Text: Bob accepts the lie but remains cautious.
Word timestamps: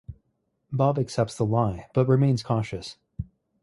Bob 0.71 0.97
accepts 0.97 1.37
the 1.37 1.45
lie 1.45 1.85
but 1.93 2.07
remains 2.07 2.41
cautious. 2.41 2.97